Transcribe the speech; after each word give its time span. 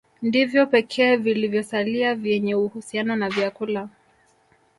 Ndivyo 0.21 0.65
pekee 0.65 1.15
vilivyosalia 1.15 2.15
vyenye 2.15 2.55
uhusiano 2.55 3.15
na 3.15 3.29
vyakula 3.29 3.89